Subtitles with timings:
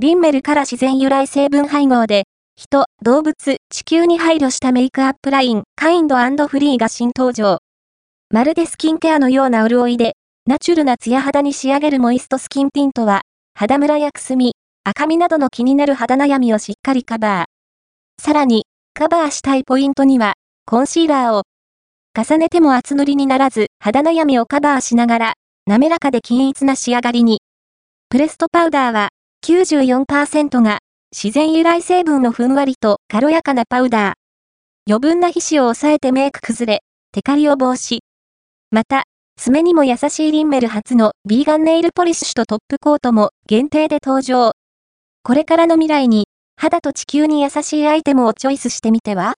[0.00, 7.58] リンメルから自然由来成分配合で、人、動物、地球に配慮したメイクアップライン、カインドフリーが新登場。
[8.30, 10.12] まるでスキンケアのような潤いで、
[10.46, 13.22] ナチュルなツヤ肌に仕上げるモイストスキンティントは、
[13.54, 18.22] 肌ムラやくすみ、赤みなどの気になる肌悩みをしっかりカバー。
[18.22, 20.34] さらに、カバーしたいポイントには、
[20.64, 21.42] コンシーラーを、
[22.16, 25.32] 重ねても厚塗りにならず、肌悩みをカバーしながら、
[25.66, 27.40] 滑らかで均一な仕上がりに。
[28.10, 29.08] プレストパウダーは、
[29.44, 30.78] 94%が、
[31.10, 34.14] 自然由来成分のふんわりと軽やかなパウダー。
[34.90, 36.80] 余分な皮脂を抑えてメイク崩れ、
[37.12, 38.00] テカリを防止。
[38.70, 39.04] また、
[39.36, 44.52] 爪にも優しいリンメル初のビーガンネイルポリッシュとトップコートも限定で登場。
[45.22, 46.26] これからの未来に、
[46.56, 49.34] 肌と地球に優しいアイテムをチョイスしてみては？